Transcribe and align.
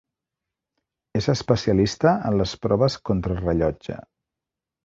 És 1.19 1.27
especialista 1.33 2.15
en 2.31 2.39
les 2.41 2.57
proves 2.65 2.99
contrarellotge. 3.11 4.03